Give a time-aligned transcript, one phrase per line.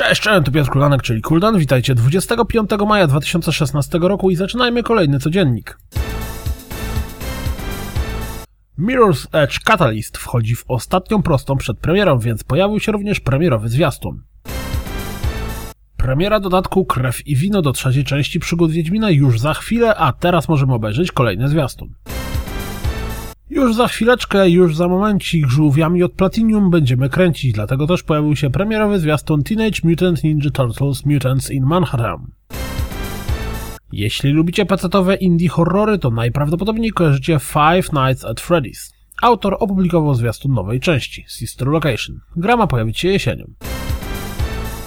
[0.00, 1.58] Cześć, cześć, to Piotr Kulanek, czyli Kuldan.
[1.58, 5.78] Witajcie 25 maja 2016 roku i zaczynajmy kolejny codziennik.
[8.78, 14.22] Mirror's Edge Catalyst wchodzi w ostatnią prostą przed premierą, więc pojawił się również premierowy zwiastun.
[15.96, 20.48] Premiera dodatku Krew i Wino do trzeciej części przygód Wiedźmina już za chwilę, a teraz
[20.48, 21.94] możemy obejrzeć kolejny zwiastun.
[23.50, 28.50] Już za chwileczkę, już za momencik żółwiami od Platinum będziemy kręcić, dlatego też pojawił się
[28.50, 32.26] premierowy zwiastun Teenage Mutant Ninja Turtles Mutants in Manhattan.
[33.92, 38.92] Jeśli lubicie pecetowe indie horrory, to najprawdopodobniej kojarzycie Five Nights at Freddy's.
[39.22, 42.20] Autor opublikował zwiastun nowej części, Sister Location.
[42.36, 43.44] Gra ma pojawić się jesienią.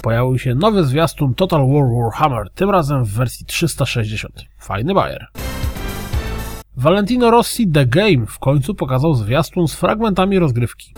[0.01, 4.45] Pojawił się nowy zwiastun Total War Warhammer, tym razem w wersji 360.
[4.59, 5.27] Fajny bajer.
[6.77, 10.93] Valentino Rossi The Game w końcu pokazał zwiastun z fragmentami rozgrywki.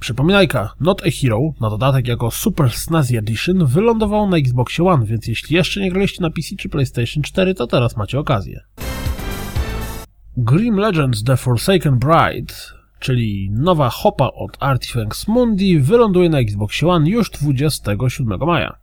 [0.00, 5.26] Przypominajka, Not a Hero, na dodatek jako Super Snazzy Edition, wylądował na Xbox One, więc
[5.26, 8.60] jeśli jeszcze nie graliście na PC czy PlayStation 4, to teraz macie okazję.
[10.36, 12.54] Grim Legends The Forsaken Bride,
[12.98, 18.76] czyli nowa hopa od Artifacts Mundi, wyląduje na Xbox One już 27 maja.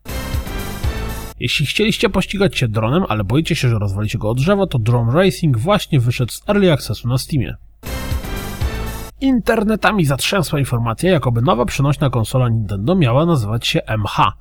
[1.42, 5.14] Jeśli chcieliście pościgać się dronem, ale boicie się, że rozwalicie go od drzewa, to Drone
[5.14, 7.56] Racing właśnie wyszedł z Early Accessu na Steamie.
[9.22, 14.32] Internetami zatrzęsła informacja, jakoby nowa przenośna konsola Nintendo miała nazywać się MH.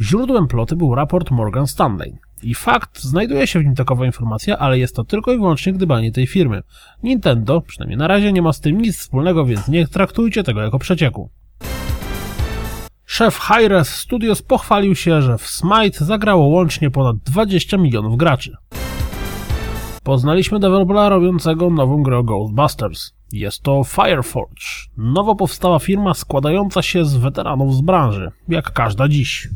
[0.00, 2.18] Źródłem ploty był raport Morgan Stanley.
[2.42, 6.12] I fakt, znajduje się w nim takowa informacja, ale jest to tylko i wyłącznie gdybanie
[6.12, 6.62] tej firmy.
[7.02, 10.78] Nintendo, przynajmniej na razie, nie ma z tym nic wspólnego, więc nie traktujcie tego jako
[10.78, 11.30] przecieku.
[13.18, 18.56] Szef Hi-Res Studios pochwalił się, że w Smite zagrało łącznie ponad 20 milionów graczy.
[20.02, 23.12] Poznaliśmy dewelopera robiącego nową grę Ghostbusters.
[23.32, 24.64] Jest to Fireforge,
[24.96, 29.48] nowo powstała firma składająca się z weteranów z branży, jak każda dziś.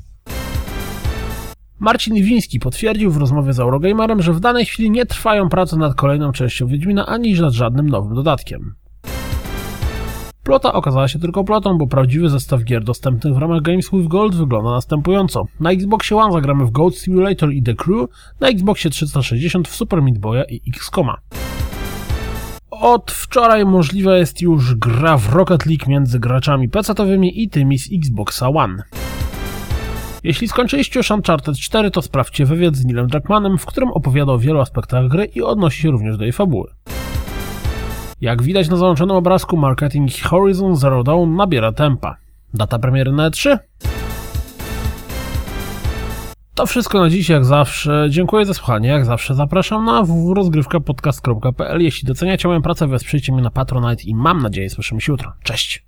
[1.79, 5.95] Marcin Wiński potwierdził w rozmowie z Eurogamerem, że w danej chwili nie trwają prace nad
[5.95, 8.75] kolejną częścią Wiedźmina ani nad żadnym nowym dodatkiem.
[10.43, 14.35] Plota okazała się tylko plotą, bo prawdziwy zestaw gier dostępnych w ramach Games with Gold
[14.35, 15.45] wygląda następująco.
[15.61, 18.11] Na Xboxie One zagramy w Gold Simulator i The Crew,
[18.41, 21.17] na Xboxie 360 w Super Meat Boya i X-Coma.
[22.71, 27.89] Od wczoraj możliwa jest już gra w Rocket League między graczami PC-towymi i tymi z
[27.93, 28.83] Xboxa One.
[30.25, 34.39] Jeśli skończyliście już Uncharted 4, to sprawdźcie wywiad z Nilem Druckmannem, w którym opowiada o
[34.39, 36.71] wielu aspektach gry i odnosi się również do jej fabuły.
[38.23, 42.17] Jak widać na załączonym obrazku, marketing Horizon Zero Dawn nabiera tempa.
[42.55, 43.59] Data premiery na E3?
[46.55, 48.07] To wszystko na dziś, jak zawsze.
[48.11, 48.89] Dziękuję za słuchanie.
[48.89, 51.81] Jak zawsze zapraszam na www.rozgrywkapodcast.pl.
[51.81, 55.33] Jeśli doceniacie moją pracę, wesprzyjcie mnie na Patronite i mam nadzieję słyszymy się jutro.
[55.43, 55.81] Cześć!